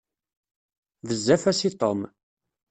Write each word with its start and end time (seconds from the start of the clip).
Bezzaf-as 1.07 1.61
i 1.67 1.69
Tom. 1.81 1.99